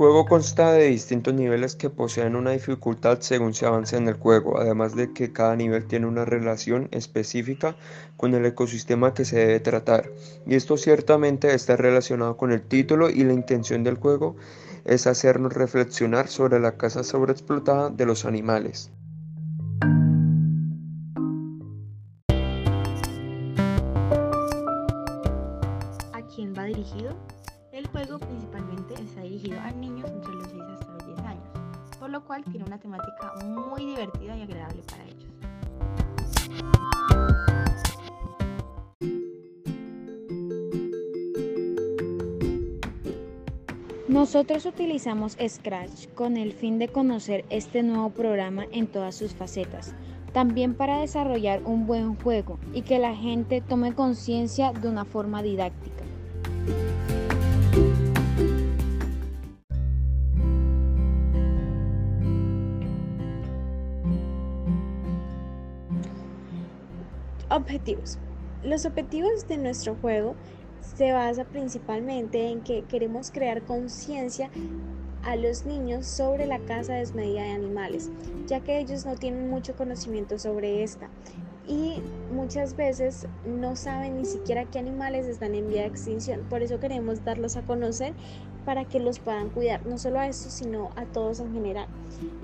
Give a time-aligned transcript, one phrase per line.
[0.00, 4.58] juego consta de distintos niveles que poseen una dificultad según se avanza en el juego,
[4.58, 7.76] además de que cada nivel tiene una relación específica
[8.16, 10.10] con el ecosistema que se debe tratar.
[10.46, 14.36] Y esto ciertamente está relacionado con el título y la intención del juego
[14.86, 18.90] es hacernos reflexionar sobre la caza sobreexplotada de los animales.
[26.14, 27.14] ¿A quién va dirigido?
[27.70, 28.69] El juego principalmente
[29.30, 31.48] dirigido a niños entre los 6 hasta los 10 años,
[32.00, 35.30] por lo cual tiene una temática muy divertida y agradable para ellos.
[44.08, 49.94] Nosotros utilizamos Scratch con el fin de conocer este nuevo programa en todas sus facetas,
[50.32, 55.42] también para desarrollar un buen juego y que la gente tome conciencia de una forma
[55.42, 56.00] didáctica.
[67.50, 68.16] Objetivos.
[68.62, 70.36] Los objetivos de nuestro juego
[70.96, 74.50] se basa principalmente en que queremos crear conciencia
[75.24, 78.08] a los niños sobre la caza desmedida de animales,
[78.46, 81.08] ya que ellos no tienen mucho conocimiento sobre esta
[81.66, 82.00] y
[82.32, 86.42] muchas veces no saben ni siquiera qué animales están en vía de extinción.
[86.48, 88.14] Por eso queremos darlos a conocer
[88.64, 91.88] para que los puedan cuidar, no solo a estos, sino a todos en general,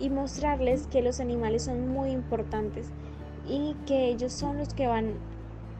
[0.00, 2.88] y mostrarles que los animales son muy importantes
[3.48, 5.14] y que ellos son los que van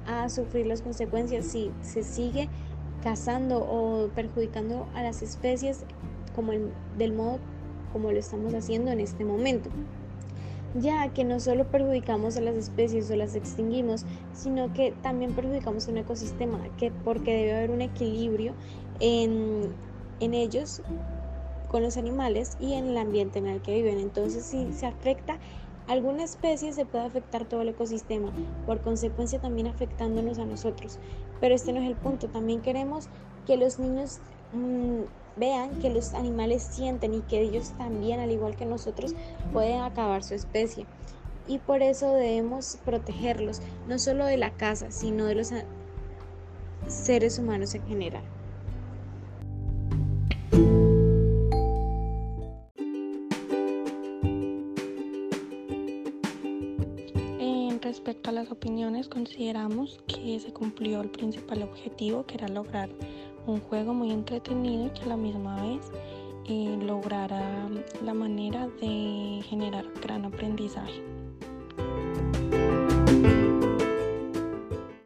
[0.07, 2.49] a sufrir las consecuencias si se sigue
[3.03, 5.85] cazando o perjudicando a las especies
[6.35, 6.53] como
[6.97, 7.39] del modo
[7.93, 9.71] como lo estamos haciendo en este momento
[10.81, 15.89] ya que no solo perjudicamos a las especies o las extinguimos, sino que también perjudicamos
[15.89, 18.53] un ecosistema, que porque debe haber un equilibrio
[19.01, 19.73] en,
[20.21, 20.83] en ellos
[21.69, 23.99] con los animales y en el ambiente en el que viven.
[23.99, 25.39] Entonces, si se afecta
[25.89, 28.33] alguna especie se puede afectar todo el ecosistema,
[28.67, 30.99] por consecuencia también afectándonos a nosotros.
[31.41, 33.09] Pero este no es el punto, también queremos
[33.47, 34.19] que los niños
[34.53, 35.03] mm,
[35.37, 39.15] vean que los animales sienten y que ellos también, al igual que nosotros,
[39.53, 40.87] pueden acabar su especie.
[41.47, 45.53] Y por eso debemos protegerlos, no solo de la casa, sino de los
[46.89, 48.23] seres humanos en general.
[57.87, 62.89] Respecto a las opiniones, consideramos que se cumplió el principal objetivo, que era lograr
[63.47, 65.93] un juego muy entretenido y que a la misma vez
[66.49, 67.69] eh, lograra
[68.03, 71.01] la manera de generar gran aprendizaje.